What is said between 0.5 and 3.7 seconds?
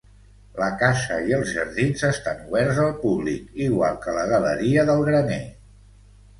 La casa i els jardins estan oberts al públic,